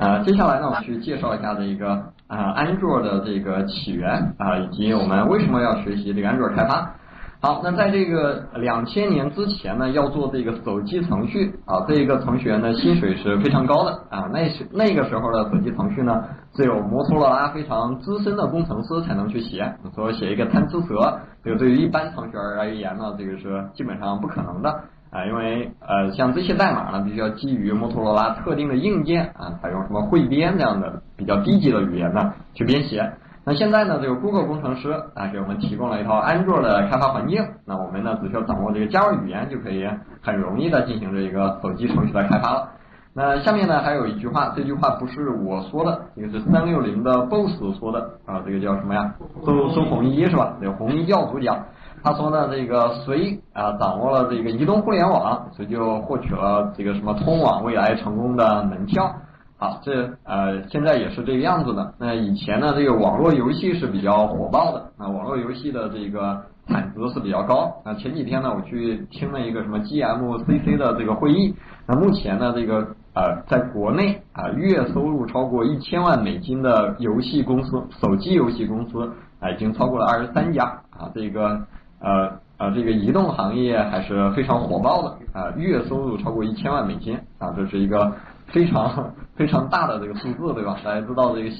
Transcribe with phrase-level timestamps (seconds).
[0.00, 1.92] 呃，接下来呢，我去介绍一下这个
[2.26, 6.94] 啊安卓的这个起源啊，以及我们为什么要学习这个安卓开发。
[7.42, 14.24] 好，那在这个两千年之前呢，要做这个手机程序啊，这一个程序员的薪水是非常高的啊。
[14.32, 16.22] 那是那个时候的手机程序呢，
[16.54, 19.70] 只有摩托罗拉非常资深的工程师才能去写。
[19.94, 24.74] 说写一个贪吃蛇，这个对于一般程序员而言呢，这个是基本上不可能的
[25.10, 33.12] 啊，因为呃，像这些代码呢，必须要基于摩托罗拉特定的硬件啊，采用什么汇编这样的比较低级的语言呢去编写。
[33.44, 37.44] 那现在呢，这个 Google 工程师啊，给我们提供了一套安卓的开发环境。
[37.66, 39.88] 那我们呢，只需要掌握这个 Java 语言，就可以
[40.22, 42.68] 很容易的进行这个手机程序的开发了。
[43.12, 49.14] 那下面呢，还有一句话，这句话不是我说的，这个是三六零的 BOSS 说的啊，这个叫什么呀？
[49.44, 50.56] 周周鸿祎是吧？
[50.60, 51.58] 这个红衣教主讲，
[52.02, 59.12] 他说呢，这个谁啊掌握了这个移动互联网，谁就获取了这个什么通往未来成功的门票。
[59.58, 61.92] 好，这呃现在也是这个样子的。
[61.98, 67.70] 那以前呢，这个网络游戏是比较火爆的，那网络游戏的这个产值是比较高。
[67.84, 71.54] 那前几天呢，我去听了一个什么 GMCC 的这个会议。
[71.86, 72.78] 那目前呢，这个
[73.12, 81.10] 呃在国内啊，月收入超过一千万美金的游戏公司，手机游戏公司啊，已经超过了二十三家啊。
[81.14, 81.60] 这个
[82.00, 88.12] 呃呃，这个移动行业还是非常火爆的啊，月收入超过一千万美金啊，这是一个。
[88.52, 90.76] 非常非常大的这个数字，对吧？
[90.84, 91.50] 大家知道这个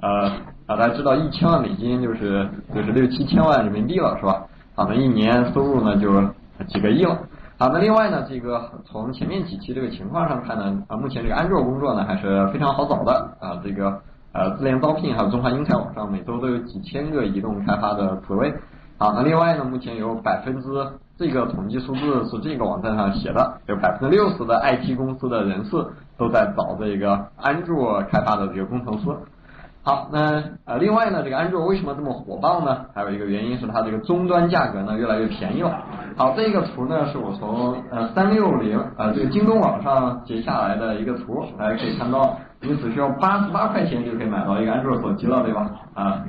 [0.00, 0.28] 呃
[0.68, 4.44] 啊，大家知道一千万美金就是就是六七千万人民币了，是吧？
[4.76, 6.22] 啊，那一年收入呢就
[6.68, 7.18] 几个亿了。
[7.58, 13.60] 好，那另外呢，这个从前面几期这个情况上看呢，啊，目前这个安卓工作呢还是非常好找的啊。
[13.64, 14.00] 这个
[14.32, 18.54] 呃，智联招聘还有中华英才网上每周都有几千个移动开发的职位。
[18.98, 20.68] 好，那另外呢，目前有百分之
[21.18, 25.72] 这个统计数字是这个网站上写的，有百分之六十的 IT 公司的人士
[26.16, 29.08] 都在找这个安卓开发的这个工程师。
[29.82, 32.86] 好，那呃，另外呢，这个安卓为什么这么火爆呢？
[32.94, 35.78] 还有一个原因是它这个终端价格呢越来越便宜了。
[36.16, 45.70] 好，这个图呢是我从呃三六零呃这个京东网上截下来的一个图，大家可以看到，你只需要八十八块钱就可以买到一个安卓手机了，对吧？
[45.94, 46.22] 啊。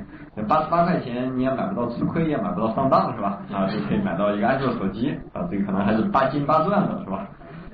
[0.46, 3.40] 八十八块钱你也买不到吃亏，也买不到上当，是吧？
[3.52, 7.26] 啊，就可以买到一个安卓手机，啊，这个可能还是八斤八钻的，是吧？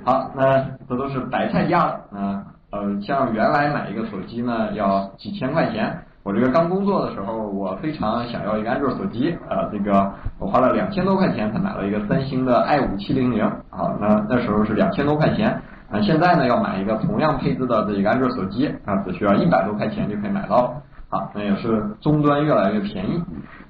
[0.03, 15.61] 好，那这都是白菜价了，啊，呃，像原来买一个手机呢要几千块钱，我这个刚工作的时候，我非常想要一个安卓手机，啊，这个我花了两千多块钱才买了一个三星的 i 五七零零，啊，那那时候是两千多块钱，
[15.95, 20.75] 啊，现在呢要买一个同样配置的这个安卓手机，啊，只需要一百多块钱就可以买到。
[21.11, 23.23] 啊，那也是终端越来越便宜。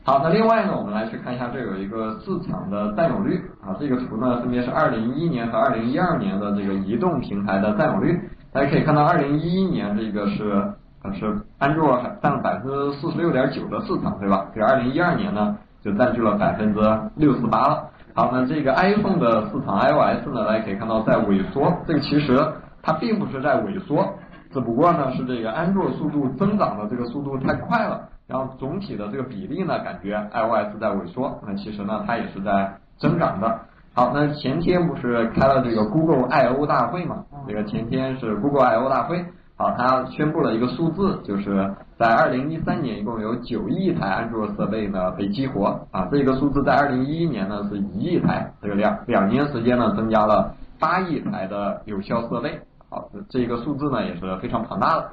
[0.02, 3.76] 好，那另外呢，我们来去看一下，这有一个市场的占有率啊。
[3.78, 8.18] 这个图呢，分别是二零一一年和二零一二年的这个移动平台的占有率。
[8.50, 14.46] 大家可以看到，二零一一年这个是呃是安卓占了百分之四十六点九的市场，对吧？
[14.54, 16.80] 这二零一二年呢，就占据了百分之
[17.16, 17.90] 六十八了。
[18.16, 21.76] 好，那这个 iPhone 的市场 iOS 呢，大家可以看到在萎缩。
[21.84, 22.38] 这个其实
[22.80, 24.08] 它并不是在萎缩。
[24.52, 31.40] 只不过呢，是这个安卓速度增长的这个速度太快了，然后总体的这个比例呢，感觉 iOS 在萎缩。
[31.44, 33.62] 那其实呢，它也是在增长的。
[33.94, 37.24] 好，那前天不是开了这个 Google I/O 大会嘛？
[37.48, 39.24] 这个前天是 Google I/O 大会。
[39.56, 45.86] 好，它宣布了一个数字，就是在二零一三年，一共有九亿台安卓设备呢被激活。
[45.92, 52.60] 啊，这个数字在二零一一年呢是一亿台，这个两两年时间呢增加了八亿台的有效设备。
[52.90, 55.08] 好，这一个数字呢也是非常庞大的。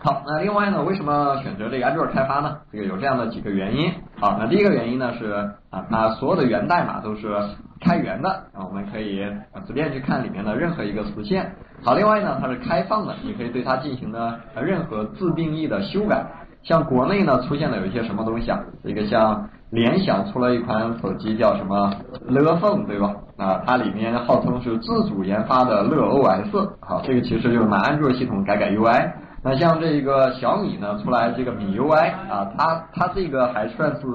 [0.00, 2.56] 好，那另外呢，为什么选择这个安卓开发呢？
[2.72, 3.92] 这个有这样的几个原因。
[4.18, 5.30] 好，那第一个原因呢是
[5.68, 7.36] 啊，它所有的源代码都是
[7.80, 9.22] 开源的，啊，我们可以
[9.66, 11.54] 随便去看里面的任何一个实现。
[11.84, 16.24] 好，另外呢，它是开放的，你可以对它进行呢任何自定义的修改。
[16.62, 18.58] 像国内呢出现的有一些什么东西啊？
[18.84, 21.92] 一个像联想出了一款手机叫什么
[22.26, 23.14] 乐 phone 对吧？
[23.36, 29.12] 啊，它里面号称是自主研发的乐 OS，好，这个其实就是拿安卓系统改改 UI。
[29.46, 34.06] 那像这个小米呢出来这个米 UI 啊，它它这个还算是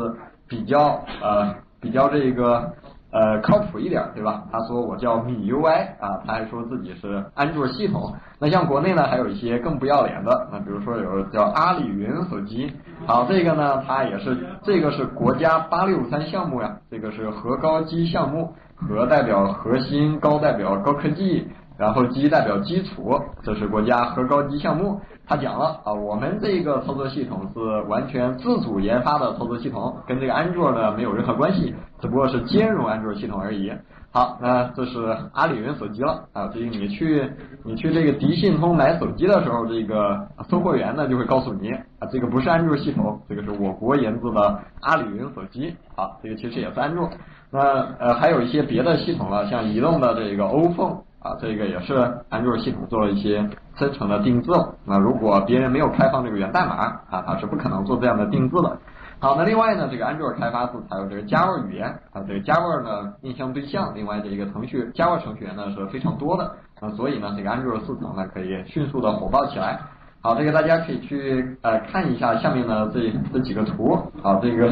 [0.50, 2.74] 比较呃比较这个。
[3.14, 4.44] 呃，靠谱一点，对吧？
[4.54, 8.16] 他说我叫米 UI 啊，他还说自己是安卓系统。
[8.40, 12.72] 那像国内呢，还有一些更不要脸的，那比如说有叫阿里云手机，
[13.06, 21.46] 好，这个呢，它也是这个是国家八六三项目呀，这个是核高机项目，核代表核心，高代表高科技，
[21.82, 25.02] 然后 G 代表基础，这是国家核高级项目。
[25.28, 33.74] 他讲了啊，我们这个操作系统是完全自主研发的操作系统，跟这个安卓呢没有任何关系，只不过是兼容安卓系统而已。
[34.12, 37.28] 好，那这是阿里云手机了啊，所以你去
[37.64, 45.76] 你去这个迪信通买手机的时候，这个售货员呢就会告诉你啊，这个不是安卓系统，这个是我国研制的阿里云手机。
[45.96, 47.10] 好，这个其实也是安卓。
[47.50, 47.60] 那
[47.98, 51.94] 呃还有一些别的系统了，像移动的这个欧凤啊，这个也是
[52.30, 54.52] 安卓系统做了一些生成的定制。
[54.86, 56.76] 那如果别人没有开放这个源代码
[57.10, 58.78] 啊，它是不可能做这样的定制的。
[59.20, 66.44] 好，那另外呢，这个安卓开发是采用这个 Java 语言啊，这个 Java 呢面向对象，另外这一个程序 Java 程序员呢是非常多的
[66.80, 69.80] 啊，所以呢这个安卓市场呢可以迅速的火爆起来。
[70.24, 74.72] 好，这个大家可以去呃看一下下面的这这几个图啊，这个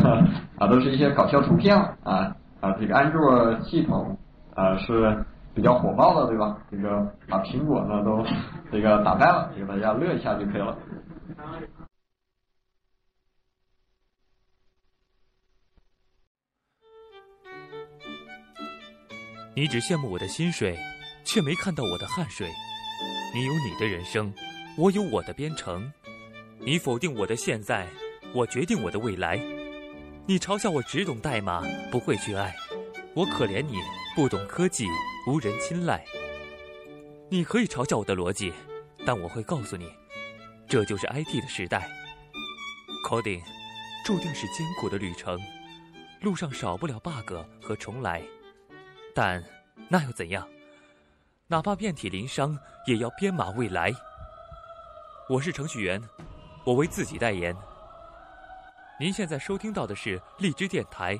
[0.58, 4.18] 啊都是一些搞笑图片啊啊，这个安卓系统
[4.56, 5.26] 啊是
[5.60, 6.58] 比较火爆的对吧？
[6.72, 8.26] 这个把苹果呢都
[8.72, 10.78] 这个打败了，给大家乐一下就可以了。
[19.54, 20.80] 你只羡慕我的薪水，
[21.26, 22.48] 却没看到我的汗水。
[23.36, 24.34] 你有你的人生，
[24.78, 25.92] 我有我的编程。
[26.66, 27.86] 你否定我的现在，
[28.34, 29.38] 我决定我的未来。
[30.26, 31.62] 你嘲笑我只懂代码，
[31.92, 32.56] 不会去爱。
[33.16, 33.78] 我可怜你
[34.16, 34.86] 不懂科技，
[35.28, 36.06] 无人青睐。
[37.30, 38.54] 你可以嘲笑我的逻辑，
[39.06, 39.92] 但我会告诉你，
[40.68, 41.90] 这就是 IT 的时代。
[43.08, 43.42] Coding
[44.06, 45.40] 注定是艰苦的旅程，
[46.22, 48.22] 路上少不了 bug 和重来。
[49.16, 49.44] 但
[49.90, 50.48] 那又怎样？
[51.48, 53.92] 哪怕遍体鳞伤，也要编码未来。
[55.28, 56.02] 我是程序员，
[56.64, 57.56] 我为自己代言。
[59.00, 61.20] 您现在收听到的是荔枝电台